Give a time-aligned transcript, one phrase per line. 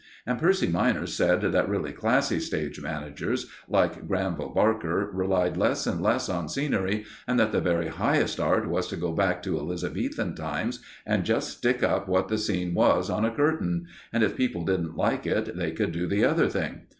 [0.25, 6.01] And Percy minor said that really classy stage managers, like Granville Barker, relied less and
[6.01, 10.33] less on scenery, and that the very highest art was to go back to Elizabethan
[10.33, 14.65] times, and just stick up what the scene was on a curtain; and if people
[14.65, 16.87] didn't like it, they could do the other thing.